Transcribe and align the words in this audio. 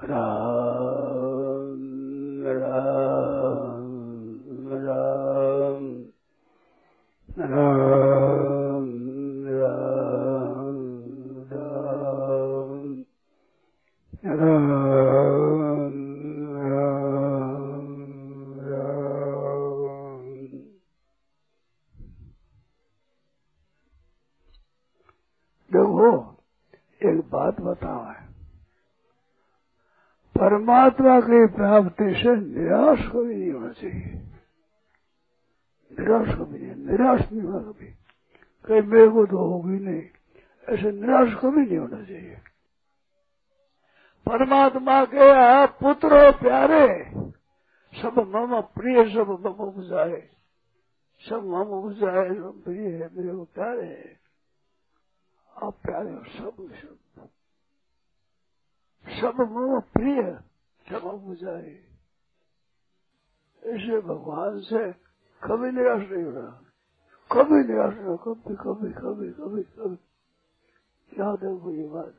राम 0.00 1.82
राम 2.46 3.88
राम 4.74 5.86
राम 7.38 8.86
राम 14.24 14.30
राम 14.30 14.38
राम 18.64 19.54
देखो 25.70 26.10
एक 27.02 27.20
बात 27.32 27.60
बताओ 27.62 28.04
है। 28.04 28.19
परमात्मा 30.40 31.20
की 31.20 31.46
प्राप्ति 31.46 32.14
से 32.14 32.36
निराश 32.36 32.98
कभी 33.12 33.36
नहीं 33.36 33.52
होना 33.52 33.72
चाहिए 33.72 34.12
निराश 36.00 36.34
कभी 36.38 36.58
नहीं 36.58 36.86
निराश 36.86 37.32
नहीं 37.32 37.42
होना 37.42 37.58
कभी। 37.58 37.86
कहीं 38.64 38.82
मेरे 38.82 39.08
को 39.08 39.26
तो 39.26 39.38
होगी 39.38 39.78
नहीं। 39.78 40.02
ऐसे 40.68 40.92
निराश 40.92 41.34
कभी 41.42 41.66
नहीं 41.66 41.78
होना 41.78 42.04
चाहिए। 42.04 42.34
परमात्मा 44.28 45.04
के 45.04 45.30
आप 45.30 45.70
पुत्र 45.70 46.32
प्यारे, 46.32 47.04
सब 48.02 48.32
मम 48.36 48.60
प्रिय, 48.60 49.14
सब 49.14 49.30
मम 49.30 49.52
उपजाए। 49.52 50.28
सब 51.30 51.44
मम 51.44 51.66
उपजाए, 51.66 52.34
सब 52.34 52.62
प्रिय 52.64 52.88
है, 52.88 53.10
मेरे 53.12 53.36
को 53.36 53.44
प्यारे 53.44 53.86
है। 53.86 54.20
आप 55.62 55.74
प्यारे 55.74 56.10
हो, 56.10 56.24
सब 56.24 56.74
सब 56.74 56.99
सब 59.06 59.40
मम 59.50 59.78
प्रिय 59.92 60.22
सब 60.86 61.04
बुझाए 61.24 61.70
ऐसे 63.62 64.00
भगवान 64.02 64.60
से 64.62 64.90
कभी 65.42 65.70
निराश 65.72 66.02
नहीं 66.02 66.24
हो 66.24 66.30
रहा 66.30 66.50
कभी 67.30 67.58
निराश 67.64 67.94
नहीं 67.96 68.16
कभी 68.18 68.54
कभी 68.56 68.92
कभी 68.92 69.30
कभी 69.32 69.62
कभी 69.72 69.98
याद 71.10 71.44
है 71.44 71.52
ये 71.72 71.86
बात 71.88 72.16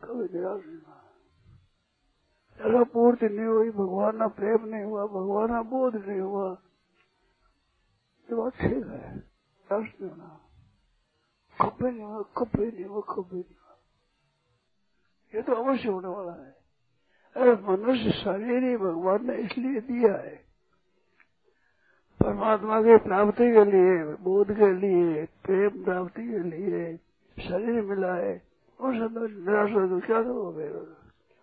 कभी 0.00 0.24
निराश 0.28 0.62
नहीं 0.64 0.78
हुआ 0.78 1.00
ऐसा 2.60 2.82
पूर्ति 2.92 3.28
नहीं 3.28 3.46
हुई 3.46 3.70
भगवान 3.72 4.16
ना 4.16 4.26
प्रेम 4.34 4.64
नहीं 4.66 4.84
हुआ 4.84 5.06
भगवान 5.08 5.52
ना 5.52 5.62
बोध 5.70 5.96
नहीं 5.96 6.20
हुआ 6.20 6.50
ये 8.28 8.36
बात 8.36 8.52
ठीक 8.56 8.86
है 8.86 9.14
निराश 9.14 9.92
होना 10.02 10.30
कभी 11.56 11.90
नहीं 11.90 12.02
हुआ 12.02 12.22
कभी 12.38 12.66
नहीं 12.66 12.84
हुआ 12.84 13.00
कभी 13.08 13.36
नहीं 13.36 13.56
हुआ 13.56 13.73
ये 15.34 15.42
तो 15.42 15.52
अवश्य 15.54 15.88
होने 15.88 16.08
वाला 16.08 16.32
है। 16.32 16.54
अरे 17.36 17.52
मनुष्य 17.68 18.10
शरीर 18.10 18.62
ही 18.64 18.76
भगवान 18.76 19.26
ने 19.26 19.36
इसलिए 19.36 19.80
दिया 19.80 20.14
है। 20.16 20.34
परमात्मा 22.20 22.80
की 22.82 22.96
प्राप्ति 22.96 23.52
के 23.52 23.64
लिए, 23.64 24.14
बोध 24.14 24.52
के 24.52 24.72
लिए, 24.72 25.24
प्रेम 25.44 25.84
प्राप्ति 25.84 26.28
के 26.28 26.38
लिए 26.38 26.96
शरीर 27.36 27.82
मिला 27.82 28.14
है। 28.14 28.42
और 28.80 28.94
सब 28.94 29.18
निराश 29.18 29.72
हो 29.72 29.86
तो 29.88 30.06
क्या 30.06 30.22
करोगे 30.22 30.68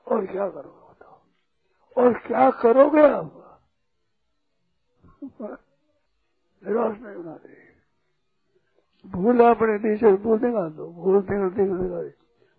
और 0.07 0.25
क्या 0.25 0.47
करोगे 0.49 0.91
बताओ? 0.91 1.17
और 1.97 2.13
क्या 2.27 2.49
करोगे 2.51 3.01
आप? 3.01 3.37
निराश 6.61 6.97
नहीं 6.99 7.15
होना 7.15 7.35
चाहिए। 7.37 7.67
भूल 9.05 9.39
अपने 9.43 9.77
नीचे, 9.79 10.13
भूल 10.13 10.39
निकाल 10.39 10.69
दो 10.69 10.87
भूल 10.93 11.15
निकल 11.15 11.61
निकल 11.61 12.11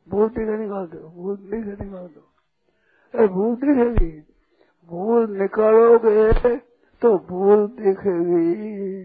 भूल 0.08 0.28
दिखे 0.28 0.56
निकाल 0.58 0.86
दो 0.86 1.08
भूल 1.10 1.36
दिखे 1.36 1.84
निकाल 1.84 2.06
दो 2.08 2.28
अरे 3.14 3.28
भूल 3.28 3.54
दिखेगी 3.56 4.12
भूल 4.88 5.30
निकालोगे 5.38 6.58
तो 7.02 7.18
भूल 7.18 7.66
दिखेगी, 7.68 9.04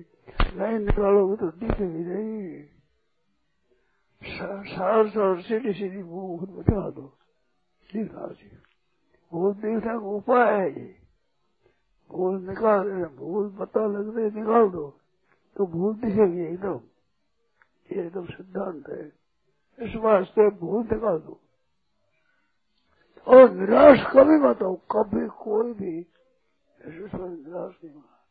नहीं 0.58 0.80
निकालोगे 0.80 1.36
तो 1.36 1.48
दिखेगी 1.52 2.04
नहीं। 2.04 2.64
सार 4.22 5.08
सार, 5.08 5.42
सीधी 5.42 5.74
सीधी 5.74 6.04
भूल 6.04 6.46
बता 6.48 6.90
दो। 6.90 7.06
दिखा 7.90 8.28
जी, 8.28 8.50
भूल 9.32 9.54
दिखने 9.54 9.80
का 9.80 9.94
उपाय 10.10 10.54
है 10.54 10.70
ये। 10.70 10.96
भूल 12.12 12.36
निकाल, 12.42 12.90
भूल 13.18 13.50
पता 13.60 13.86
लग 13.88 14.16
रही 14.18 14.40
निकाल 14.40 14.70
दो 14.70 14.86
तो 15.56 15.66
भूल 15.68 15.94
दिखेगी 15.96 16.42
एकदम। 16.44 16.80
ये 17.92 18.06
एकदम 18.06 18.26
सिद्धांत 18.26 18.90
है। 18.90 19.12
इस 19.80 19.96
वास्ते 19.96 20.50
भूल 20.50 20.84
दिखा 20.84 21.18
दो। 21.18 21.42
और 23.28 23.52
निराश 23.52 24.00
कभी 24.14 24.40
मत 24.40 24.62
हो, 24.62 24.76
कभी 24.76 25.28
कोई 25.28 25.74
भी 25.74 26.08
निराश 26.86 27.76
नहीं 27.84 27.94
होना 27.94 28.24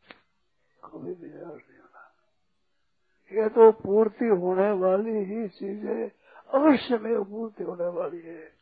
कभी 0.85 1.15
भी 1.15 1.27
निराश 1.27 1.63
नहीं 1.71 1.79
होना। 1.79 3.43
ये 3.43 3.49
तो 3.49 3.73
पूर्ति 3.73 4.27
होने 4.27 4.71
वाली 4.71 5.25
ही 5.25 5.49
चीज़ 5.49 5.87
है 5.87 6.13
अवश्य 6.55 6.99
में 6.99 7.25
पूर्ति 7.25 7.65
होने 7.65 7.89
वाली 7.89 8.21
है। 8.21 8.53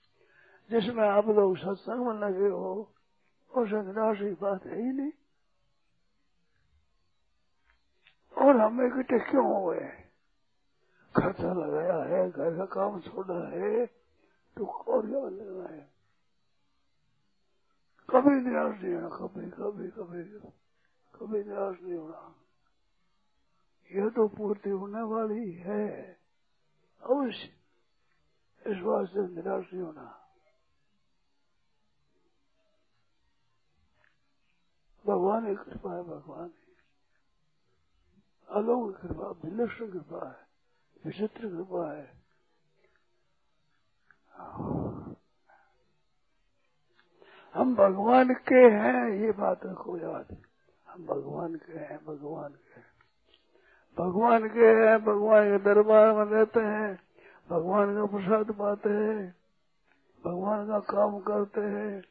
जिसमें 0.71 1.09
आप 1.09 1.29
लोग 1.29 1.57
सत्संग 1.57 2.07
में 2.07 2.15
लगे 2.15 2.49
हो, 2.49 2.95
उसे 3.57 3.83
निराश 3.83 4.19
की 4.19 4.37
बात 4.43 4.67
है 4.67 4.77
ही 4.77 4.93
नहीं। 4.93 5.13
और 8.39 8.57
हमें 8.57 8.87
इकट्ठे 8.87 9.19
क्यों 9.19 9.47
हो 9.47 9.67
गए 9.67 10.04
खर्चा 11.17 11.53
लगाया 11.53 12.05
है, 12.05 12.31
घर 12.31 12.59
का 12.59 12.65
काम 12.65 13.01
छोड़ा 13.01 13.49
है 13.49 13.87
तो 14.57 14.67
और 14.67 15.07
क्या 15.07 15.19
लगना 15.19 15.69
है? 15.69 15.93
कभी 18.11 18.31
निराश 18.31 18.83
नहीं 18.83 18.95
होना, 18.95 19.09
कभी 19.09 19.51
कभी 19.51 19.89
कभी 19.89 20.25
कभी 21.15 21.45
निराश 21.45 21.77
नहीं 21.83 21.95
होना। 21.95 22.35
यह 23.93 24.09
तो 24.09 24.29
पूर्ति 24.29 24.71
होने 24.71 25.03
वाली 25.03 25.53
है। 25.53 26.19
अवश्य, 27.03 27.45
इस 28.67 29.11
से 29.11 29.35
निराश 29.35 29.73
नहीं 29.73 29.83
होना। 29.83 30.21
भगवान 35.07 35.47
एक 35.47 35.59
कृपा 35.59 35.95
है, 35.95 36.03
भगवान 36.03 36.49
की। 36.49 36.77
अलौकिक 38.49 39.01
कृपा, 39.01 39.31
विलक्षण 39.31 39.93
कृपा 39.93 40.31
है। 40.31 40.44
विचित्र 41.07 41.41
कृपा 41.41 41.93
है। 41.93 42.25
हम 47.55 47.75
भगवान 47.75 48.35
के 48.35 48.55
हैं, 48.55 49.09
ये 49.09 49.33
बात 49.33 49.67
रखो 49.67 49.99
याद 49.99 50.37
हम 50.89 51.07
भगवान 51.07 51.55
के 51.55 51.79
हैं, 51.79 52.05
भगवान 52.05 52.53
के 52.53 52.81
हैं। 52.81 52.87
भगवान 53.99 54.49
के 54.49 54.67
हैं, 54.67 55.05
भगवान 55.05 55.59
के 55.59 55.65
दरबार 55.65 56.13
में 56.13 56.25
रहते 56.25 56.61
हैं। 56.61 57.01
भगवान 57.51 57.95
का 57.95 58.05
प्रसाद 58.05 58.51
पाते 58.51 58.89
हैं। 58.89 59.35
भगवान 60.25 60.69
का 60.69 60.79
काम 60.79 61.21
करते 61.21 61.61
हैं। 61.61 62.03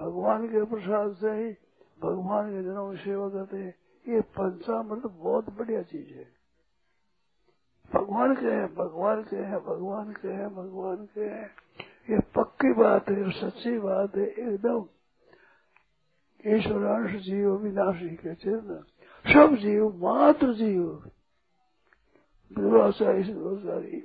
भगवान 0.00 0.48
के 0.48 0.64
प्रसाद 0.64 1.16
से 1.16 1.30
ही 1.30 1.52
भगवान 2.02 2.50
के 2.50 2.62
जनों 2.62 2.90
की 2.90 2.96
सेवा 2.96 3.28
करते 3.28 3.56
हैं। 3.56 3.74
ये 4.08 4.20
पंचामृत 4.20 5.02
बहुत 5.02 5.50
बढ़िया 5.50 5.82
चीज़ 5.82 6.18
है। 6.18 6.41
भगवान 7.94 8.36
के 8.36 8.46
हैं, 8.46 8.74
भगवान 8.74 9.22
के 9.22 9.36
हैं, 9.36 9.64
भगवान 9.64 10.12
के 10.12 10.28
हैं, 10.28 10.54
भगवान 10.54 10.96
के 10.96 11.20
हैं। 11.20 11.50
ये 12.10 12.18
पक्की 12.20 12.72
बात 12.72 13.08
है 13.08 13.30
सच्ची 13.30 13.78
बात 13.78 14.16
है, 14.16 14.26
एकदम। 14.26 14.84
ईश्वरांश 16.46 17.10
जीव 17.10 17.56
विनाशी 17.56 18.08
के 18.08 18.34
चिन्ह 18.34 18.84
सब 19.32 19.54
जीव, 19.54 19.88
मात्र 19.96 20.52
जीव। 20.52 21.10
दुराचारी 22.52 24.00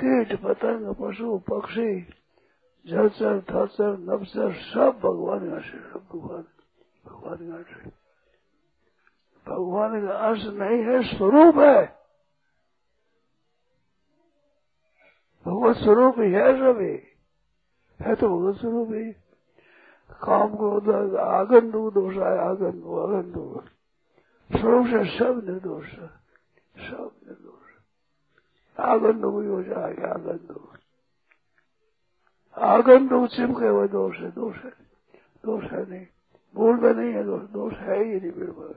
कीट, 0.00 0.40
पतंग, 0.40 0.94
पशु, 0.94 1.38
पक्षी, 1.38 2.00
जलचर, 2.86 3.42
थलचर 3.50 3.98
नवचर 3.98 4.52
सब 4.52 5.00
भगवान 5.04 5.50
का 5.50 5.58
सब 5.58 6.06
भगवान 6.12 6.44
भगवान 7.06 7.62
का 7.62 7.90
भगवान 9.52 10.06
का 10.06 10.12
अंश 10.12 10.44
नहीं 10.44 10.82
है, 10.82 11.16
स्वरूप 11.16 11.56
है। 11.56 11.95
भगवत 15.46 15.76
स्वरूप 15.76 16.14
ही 16.18 16.32
है 16.32 16.56
सभी। 16.56 16.98
है 18.00 18.14
तो 18.14 18.38
भगवत 18.38 18.56
स्वरूप 18.56 18.88
ही। 18.88 19.12
काम 20.22 20.56
को 20.56 20.70
आगन 21.18 21.70
दो, 21.70 21.90
दोष 21.90 22.16
आगन 22.16 22.80
दो 22.80 23.06
आगन 23.06 23.32
दो। 23.32 23.64
स्वरूप 24.52 24.86
से 24.86 25.18
सब 25.18 25.42
निर्दोष 25.44 25.86
सब 25.86 27.10
निर्दोष 27.26 27.66
आगन 28.80 29.20
दो 29.20 29.30
हो 29.30 29.62
जाएगा 29.62 30.08
आगन 30.08 30.36
दो। 30.36 30.72
आगन 32.58 33.08
दो 33.08 33.26
चिपके 33.26 33.66
हुए, 33.66 33.88
दोष 33.88 34.18
है 34.18 34.30
दोष 34.30 34.56
है। 34.56 34.70
दोष 35.44 35.64
है 35.64 35.90
नहीं। 35.90 36.06
भूल 36.54 36.80
में 36.80 36.94
नहीं 36.94 37.12
है 37.12 37.24
दोष। 37.24 37.42
दोष 37.42 37.72
है 37.72 38.04
ही 38.04 38.20
नहीं, 38.20 38.32
बिल्कुल। 38.32 38.74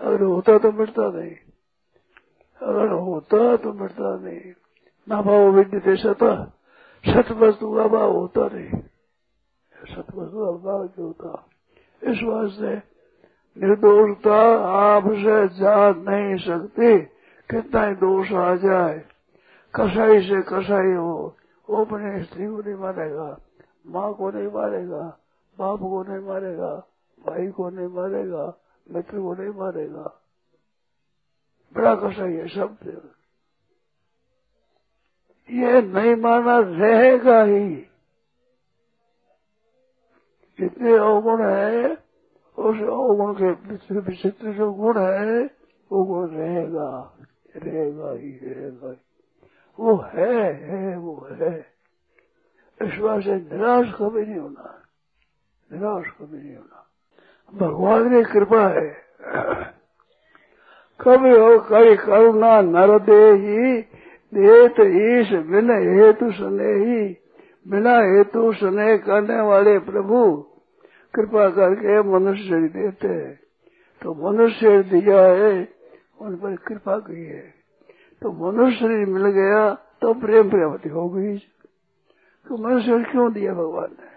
अगर 0.00 0.22
होता 0.22 0.58
तो 0.58 0.72
मिटता 0.72 1.10
नहीं। 1.10 1.36
अगर 2.62 2.88
होता 2.88 3.56
तो 3.56 3.72
मिटता 3.72 4.16
नहीं। 4.16 4.52
ना 5.08 5.20
भाव 5.22 5.50
विद्य 5.50 5.96
सत 5.96 6.22
सत 7.04 7.30
वस्तु 7.32 7.74
का 7.76 7.86
भाव 7.88 8.12
होता। 8.12 8.46
नहीं 8.46 8.70
भाग 10.58 10.90
होता 10.98 11.32
इस 12.02 12.22
वास्ते 12.22 12.74
निर्दोषता 13.56 14.38
आपसे 14.70 15.36
जा 15.58 15.76
नहीं 15.90 16.36
सकती 16.38 16.98
कितना 17.48 17.84
ही 17.84 17.94
दोष 17.94 18.32
आ 18.32 18.54
जाए। 18.56 18.98
कसाई 19.74 20.20
से 20.20 20.40
कसाई 20.42 20.92
हो, 20.94 21.36
वो 21.68 21.84
अपने 21.84 22.22
स्त्री 22.24 22.46
को 22.46 22.60
नहीं 22.60 22.74
मारेगा 22.74 23.28
माँ 23.86 24.12
को 24.14 24.30
नहीं 24.30 24.50
मारेगा 24.52 25.02
बाप 25.56 25.78
को 25.80 26.02
नहीं 26.02 26.24
मारेगा 26.26 26.70
भाई 27.18 27.46
को 27.48 27.68
नहीं 27.70 27.88
मारेगा 27.88 28.46
मित्र 28.86 29.20
को 29.20 29.34
नहीं 29.34 29.52
मारेगा 29.56 30.06
बड़ा 31.74 31.94
कसाई 31.94 32.32
है, 32.32 32.46
सब 32.48 32.76
ये 35.50 35.82
नहीं 35.82 36.14
माना 36.14 36.58
रहेगा 36.58 37.42
ही। 37.42 37.76
जितने 40.60 40.96
अवगुण 40.96 41.50
है, 41.50 41.92
उस 42.58 42.76
अवगुण 42.76 43.34
के 43.34 43.50
विचित्र 43.98 44.52
जो 44.52 44.72
गुण 44.72 44.98
है, 44.98 45.50
वो 45.92 46.04
गुण 46.04 46.28
रहेगा। 46.28 47.16
रहेगा 47.56 48.10
ही 48.10 48.30
रहेगा 48.30 48.90
ही। 48.90 48.96
वो 49.78 49.96
है 49.96 50.52
है, 50.52 50.98
वो 50.98 51.28
है। 51.30 51.66
इस 52.82 52.98
बात 52.98 53.22
से 53.22 53.34
निराश 53.34 53.94
कभी 53.94 54.22
नहीं 54.22 54.36
होना। 54.36 54.82
निराश 55.72 56.06
कभी 56.06 56.38
नहीं 56.38 56.56
होना। 56.56 56.86
भगवान 57.54 58.10
की 58.10 58.32
कृपा 58.32 58.68
है। 58.68 58.96
कभी 61.00 61.30
हो 61.30 61.58
कई 61.58 61.96
करुणा 61.96 62.60
नर 62.60 62.98
दे 62.98 63.30
ही 63.30 63.82
देत 64.32 64.80
ईश, 64.80 65.32
बिन 65.46 65.70
हेतु 66.00 66.30
सने 66.32 66.72
ही 66.74 67.16
बिना 67.66 67.98
हेतु 67.98 68.52
स्नेह 68.52 68.96
करने 68.96 69.40
वाले 69.40 69.78
प्रभु, 69.78 70.36
कृपा 71.14 71.48
करके 71.50 72.02
मनुष्य 72.02 72.68
देते 72.68 73.34
तो 74.02 74.14
मनुष्य 74.14 74.82
दिया 74.82 75.22
है, 75.22 75.68
उन 76.20 76.36
पर 76.36 76.56
कृपा 76.56 76.98
की 76.98 77.24
है। 77.24 77.54
तो 78.22 78.32
मनुष्य 78.32 78.86
मिल 78.86 79.26
गया 79.26 79.74
तो 79.74 80.14
प्रेम 80.14 80.50
प्रेमती 80.50 80.88
हो 80.88 81.08
गई। 81.08 81.36
तो 82.46 82.56
मनुष्य 82.56 83.04
क्यों 83.12 83.32
दिया 83.32 83.54
भगवान 83.54 83.90
ने? 83.90 84.10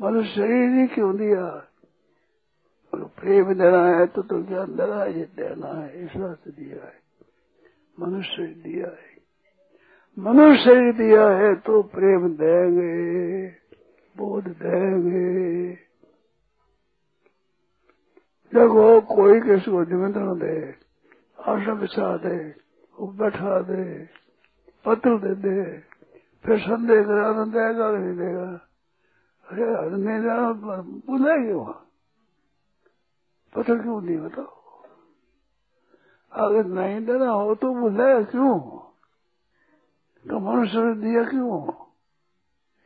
मनुष्य 0.00 0.30
शरीर 0.30 0.70
ही 0.70 0.86
क्यों 0.86 1.16
दिया? 1.16 1.68
प्रेम 2.94 3.52
देना 3.54 3.84
है 3.86 4.06
तो 4.06 4.22
तो 4.22 4.42
ज्ञान 4.42 4.66
देना 4.66 5.02
है 5.02 5.18
ये 5.18 5.24
देना 5.24 5.80
है 5.80 6.04
इस 6.04 6.12
से 6.16 6.50
दिया 6.50 6.84
है। 6.84 7.01
मनुष्य 8.02 8.46
दिया 8.46 8.88
है। 8.88 9.10
मनुष्य 10.18 10.92
दिया 10.92 11.28
है 11.28 11.54
तो 11.56 11.82
प्रेम 11.82 12.28
देंगे, 12.36 13.48
बोध 14.16 14.48
देंगे। 14.48 15.74
देखो 18.52 19.00
कोई 19.00 19.40
किसी 19.40 19.70
को 19.70 19.82
निमंत्रण 19.82 20.38
दे 20.38 20.56
आशा 21.42 21.74
बिछा 21.74 22.16
दे 22.16 22.36
बैठा 23.18 23.60
दे, 23.60 23.84
पत्र 24.84 25.18
दे 25.18 25.34
दे, 25.34 25.78
फिर 26.44 26.58
संदेह 26.58 27.02
कर 27.02 27.18
आनंद 27.18 27.52
देगा 27.52 27.90
नहीं 27.92 28.16
देगा? 28.18 28.48
अरे 29.46 29.64
नहीं 29.96 30.22
जाना 30.22 30.52
बुलाएगी 31.06 31.52
वहाँ। 31.52 31.88
पत्र 33.54 33.78
क्यों 33.82 34.00
नहीं 34.02 34.18
बताओ? 34.18 34.61
अगर 36.32 36.64
नहीं 36.64 37.06
देना 37.06 37.30
हो 37.30 37.54
तो 37.54 37.74
बुलाया 37.74 38.22
क्यों? 38.22 38.60
तो 40.28 40.38
मनुष्य 40.38 40.78
ने 40.78 40.94
दिया 40.94 41.24
क्यों? 41.24 41.72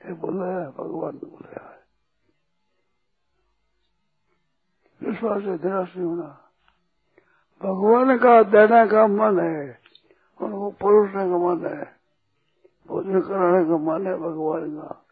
ये 0.07 0.13
बुलाया 0.13 0.71
भगवान 0.71 1.15
ने 1.15 1.31
बुलाया 1.31 1.71
है 1.71 1.77
विश्वास 5.03 5.43
से 5.43 5.49
नहीं 5.49 6.05
होना। 6.05 6.51
भगवान 7.63 8.19
का 8.19 8.43
देने 8.43 8.89
का 8.89 9.07
मन 9.07 9.41
है, 9.41 9.81
उनको 10.41 10.71
परोसने 10.71 11.31
का 11.31 11.39
मन 11.39 11.67
है, 11.67 11.97
भोजन 12.87 13.21
कराने 13.21 13.65
का 13.65 13.77
मन 13.77 14.07
है 14.07 14.17
भगवान 14.17 14.77
का। 14.77 15.07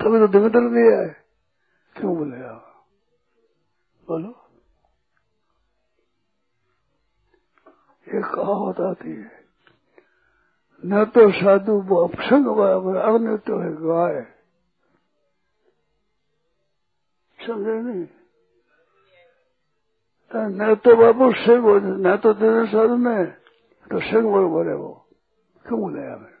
तभी 0.00 0.18
तो 0.18 0.28
दिगंतर 0.28 0.60
दिया 0.60 1.00
है। 1.00 1.24
क्यों 1.96 2.16
बोले 2.16 2.36
बोलो। 4.06 4.43
ये 8.14 8.20
कहावत 8.34 8.80
आती 8.80 9.12
है। 9.12 9.30
न 10.82 11.04
तो 11.04 11.30
साधु 11.32 11.74
अपसंग 11.96 12.46
बराबर 12.48 12.96
अन्य 12.98 13.36
तो 13.46 13.58
है 13.58 13.70
गाय। 13.82 14.16
समझे 17.38 17.76
नहीं? 17.82 18.06
न 20.30 20.74
तो 20.74 20.90
बाबू 20.96 21.30
सिंह 21.34 21.64
न 22.00 22.16
तो 22.16 22.32
तेरे 22.34 22.66
साधु 22.66 22.96
में 22.96 23.24
तो 23.90 24.00
सिंह 24.00 24.24
बराबर 24.32 24.68
है 24.68 24.76
वो। 24.76 24.92
क्यों 25.64 25.80
बोले 25.80 26.06
हमें 26.06 26.34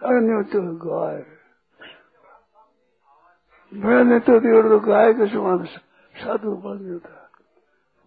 अन्य 0.00 0.42
तो 0.50 0.58
है 0.62 0.74
गाय। 0.86 1.18
मैंने 3.72 4.18
तो 4.20 4.40
दिया 4.40 4.62
तो 4.62 4.78
गाय 4.80 5.12
के 5.14 5.26
समान 5.26 5.64
साधु 6.14 6.50
बन 6.56 6.78
जाता। 6.88 7.17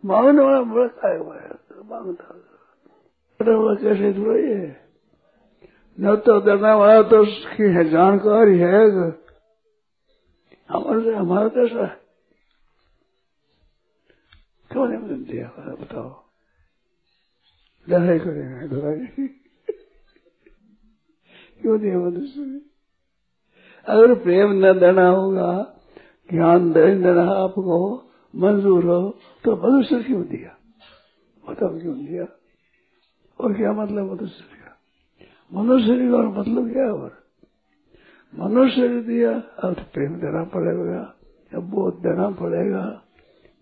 मांगने 0.06 0.44
वाला 0.44 0.62
बड़ा 0.62 0.88
काय 0.88 1.18
हुआ 1.18 1.36
है। 1.36 1.50
माँगता 1.86 3.53
हुआ 3.53 3.75
कैसे 3.75 4.13
थोड़ा 4.13 4.39
ये? 4.39 4.75
न 6.00 6.15
तो 6.15 6.42
देने 6.42 6.74
वाला 6.74 7.01
तो 7.01 7.18
उसकी 7.18 7.63
है, 7.63 7.89
जानकारी 7.89 8.57
है। 8.57 8.92
हमारे 10.69 11.15
हमारा 11.15 11.48
कैसा 11.48 11.86
है। 11.86 12.01
क्यों 14.71 14.88
नहीं 14.88 15.24
दिया? 15.24 15.48
बताओ। 15.57 16.24
लड़ाई 17.89 18.19
करेंगे 18.19 18.75
लड़ाई 18.75 19.27
क्यों 21.62 21.80
दिया 21.80 22.00
मनुष्य 22.00 22.62
अगर 23.86 24.15
प्रेम 24.15 24.51
न 24.51 24.80
देना 24.80 25.07
होगा, 25.07 25.80
ज्ञान 26.31 26.74
देना 26.74 27.24
आपको 27.24 27.98
मंजूर 28.36 28.86
हो 28.86 29.18
तो 29.44 29.56
मनुष्य 29.56 30.04
क्यों 30.04 30.24
दिया? 30.24 30.57
बताओ 31.50 31.80
क्यों 31.80 32.06
दिया? 32.06 32.25
और 33.39 33.54
क्या 33.54 33.72
मतलब 33.74 34.12
मनुष्य 34.12 34.44
का 34.44 34.78
मनुष्य 35.54 36.10
और 36.10 36.28
मतलब 36.28 36.74
क्या 36.74 36.94
और? 36.94 37.22
मनुष्य 38.36 39.01
दिया, 39.01 39.32
अब 39.39 39.74
तो 39.74 39.82
प्रेम 39.94 40.15
देना 40.15 40.44
पड़ेगा 40.44 41.15
या 41.53 41.60
बोध 41.60 41.94
देना 41.94 42.29
पड़ेगा, 42.29 43.03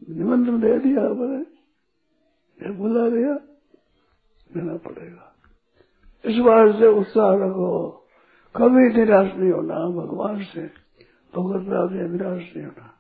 निमंत्रण 0.10 0.60
दे 0.60 0.80
दिया 0.80 1.02
आपने 1.02 2.72
बुला 2.72 3.10
दिया 3.10 3.34
देना 4.54 4.78
पड़ेगा। 4.78 5.36
इस 6.26 6.38
बार 6.38 6.72
से 6.72 6.88
उत्साह 6.88 7.34
रखो, 7.34 7.90
कभी 8.56 8.94
निराश 8.94 9.36
नहीं 9.36 9.52
होना, 9.52 9.76
भगवान 9.76 10.44
से, 10.44 10.62
भगवत 11.36 11.66
प्राप्त 11.66 11.94
निराश 11.94 12.54
नहीं 12.56 12.66
होना। 12.66 12.99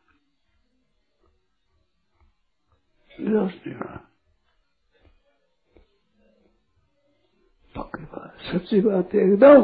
पक्की 7.76 8.04
बात 8.06 8.38
सच्ची 8.46 8.82
बात 8.82 9.14
है 9.14 9.22
एकदम 9.24 9.62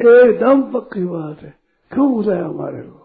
एकदम 0.00 0.62
पक्की 0.72 1.04
बात 1.06 1.42
है 1.42 1.54
क्यों 1.90 2.12
बुलाया 2.12 2.44
हमारे 2.44 2.82
को 2.82 3.00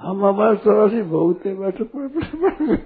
हम 0.00 0.24
हमारे 0.24 0.56
थोड़ा 0.56 0.86
सी 0.88 1.02
भोगते 1.08 1.54
बैठे 1.54 1.84
पड़े 1.86 2.08
पड़े 2.10 2.36
पड़े 2.38 2.76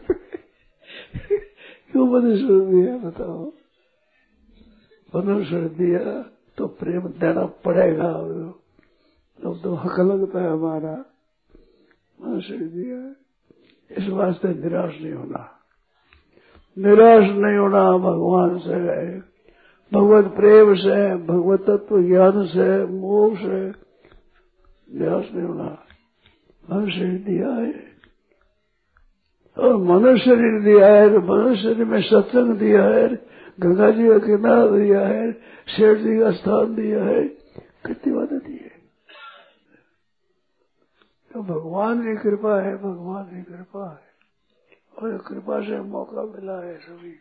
क्यों 1.93 2.07
मनुष्य 2.09 2.59
दिया 2.67 2.97
बताओ 2.99 3.45
मनुष्य 5.13 5.61
दिया 5.77 6.23
तो 6.59 6.67
प्रेम 6.79 7.09
देना 7.19 7.45
पड़ेगा 7.65 8.13
तब 9.39 9.61
तो 9.63 9.75
हक 9.77 9.99
लगता 10.03 10.43
है 10.43 10.51
हमारा 10.51 10.95
मनुष्य 12.25 12.57
दिया 12.57 12.97
है। 12.97 13.17
इस 13.99 14.09
वास्ते 14.09 14.49
निराश 14.49 15.03
नहीं 15.03 15.13
होना। 15.13 15.59
निराश 16.79 17.25
नहीं 17.25 17.59
होना 17.59 17.99
भगवान 17.99 18.59
से। 18.59 19.19
भगवत 19.95 20.25
प्रेम 20.25 20.75
से, 20.75 21.17
भगवत 21.17 21.61
तत्व 21.61 22.03
ज्ञान 22.03 22.47
से, 22.47 22.85
मोह 22.85 23.37
से 23.37 23.69
निराश 24.99 25.33
नहीं 25.33 25.47
होना। 25.47 25.87
मनुष्य 26.73 27.05
दिया 27.05 27.49
है। 27.49 27.91
और 29.59 29.77
मनुष्य 29.77 30.25
शरीर 30.25 30.63
दिया 30.63 30.87
है 30.87 31.19
मनुष्य 31.19 31.63
शरीर 31.63 31.85
में 31.85 32.03
सत्संग 32.03 32.55
दिया 32.55 32.85
है, 32.85 33.09
गंगा 33.61 33.91
जी 33.91 34.09
का 34.09 34.19
किनारा 34.19 34.67
दिया 34.67 35.07
है, 35.07 35.33
शेर 35.77 35.99
जी 35.99 36.19
का 36.19 36.31
स्थान 36.31 36.75
दिया 36.75 37.05
है। 37.05 37.29
कितनी 37.87 38.13
बात 38.13 38.33
दी 38.33 38.53
है 38.53 38.81
तो 41.33 41.43
भगवान 41.43 42.03
की 42.03 42.23
कृपा 42.23 42.61
है, 42.61 42.77
भगवान 42.77 43.25
की 43.25 43.43
कृपा 43.43 43.95
है। 43.95 44.11
और 44.99 45.19
कृपा 45.19 45.61
से 45.61 45.81
मौका 45.81 46.23
मिला 46.23 46.61
है 46.61 46.79
सभी। 46.79 47.21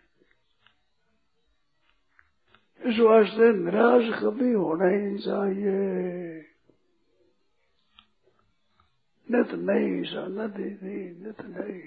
इस 2.85 2.99
वास्ते 2.99 3.53
निराश 3.53 4.23
कभी 4.23 4.53
होना 4.53 4.85
ही 4.85 5.17
चाहिए। 5.17 5.79
नित 9.31 9.51
नहीं 9.51 10.03
सा 10.03 10.27
नदी 10.27 10.63
नहीं, 10.63 11.25
नित 11.25 11.41
नहीं। 11.41 11.81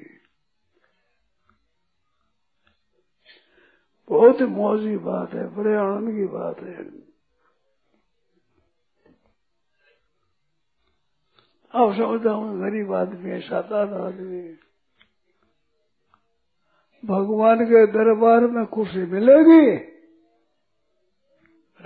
बहुत 4.09 4.41
ही 4.41 4.47
मौजी 4.47 4.97
बात 4.97 5.33
है, 5.33 5.49
बड़े 5.49 5.75
आनंद 5.75 6.17
की 6.17 6.27
बात 6.27 6.59
है। 6.59 7.12
अब 11.75 11.93
समझता 11.93 12.31
हूँ, 12.31 12.61
गरीब 12.61 12.95
आदमी 12.95 13.31
है 13.31 13.41
साधारण 13.41 13.95
आदमी 13.95 14.59
भगवान 17.05 17.65
के 17.65 17.87
दरबार 17.87 18.41
में 18.41 18.67
कुर्सी 18.67 18.99
मिलेगी। 18.99 19.77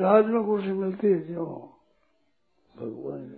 राज 0.01 0.27
में 0.27 0.45
कुर्सी 0.45 0.69
मिलती 0.69 1.07
है 1.07 1.35
जो 1.35 1.47
भगवान 2.77 3.37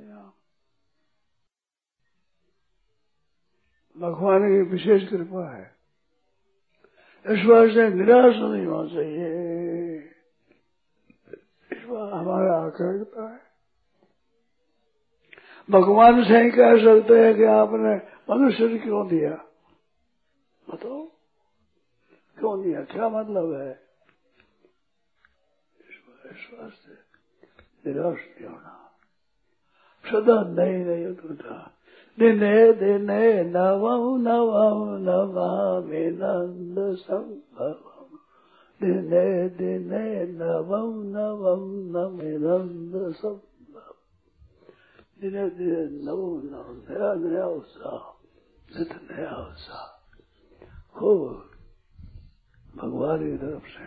भगवान 3.99 4.40
की 4.40 4.71
विशेष 4.71 5.09
कृपा 5.09 5.57
है। 5.57 5.75
इस 7.26 7.40
से 7.75 7.88
निराश 7.88 8.35
नहीं 8.37 8.67
होना 8.67 8.95
चाहिए। 8.95 9.97
इस 11.73 11.85
बात 11.85 12.12
हमारा 12.12 12.55
आकांक्षा 12.55 13.33
है। 13.33 13.48
भगवान 15.71 16.25
से 16.25 16.43
ही 16.43 16.51
कह 16.51 16.77
सकते 16.77 17.25
हैं 17.25 17.37
कि 17.37 17.45
आपने 17.45 17.95
मनुष्य 18.31 18.79
क्यों 18.79 19.09
दिया? 19.09 19.31
बताओ। 20.71 21.03
क्यों 22.39 22.63
दिया? 22.63 22.81
क्या 22.81 23.09
मतलब 23.09 23.53
है? 23.53 23.89
निराश 27.87 28.17
नहीं 28.17 28.51
होना 28.51 28.75
सदा 30.07 30.43
नई 30.43 30.73
नई 30.73 31.05
दिने 32.19 32.73
दिने 32.73 33.45
नवम 33.45 34.21
नवम 34.21 34.97
नमामि 34.97 36.07
नंद 36.07 36.97
संभवम। 36.97 38.19
दिने 38.83 39.49
दिने 39.49 40.27
नवम 40.27 41.03
नवम 41.03 41.65
नमे 41.97 42.39
नंद 42.39 43.15
संभव 45.19 45.49
धीरे 45.49 45.83
नव 46.07 46.21
नवम 46.45 46.77
नया 46.89 47.13
नया 47.15 47.47
उत्साह 47.47 48.03
नित 48.69 48.93
नया 49.11 49.31
उत्साह 49.37 49.87
खूब 50.95 51.23
भगवान 52.75 53.19
की 53.19 53.37
तरफ़ 53.37 53.67
से 53.67 53.87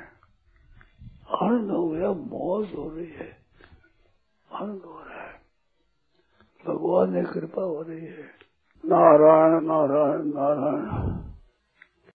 आनंद 1.38 1.72
हो 1.72 1.88
गया 1.90 2.12
मौज 2.12 2.74
हो 2.76 2.90
रही 2.90 3.08
है 3.12 3.30
आनंद 4.50 4.82
हो 4.82 5.00
रहा 5.00 5.22
है 5.22 5.40
भगवान 6.66 7.14
ने 7.14 7.24
कृपा 7.24 7.64
हो 7.64 7.82
रही 7.82 8.06
है 8.06 8.30
नारायण 8.84 9.60
नारायण 9.62 10.28
नारायण 10.34 11.31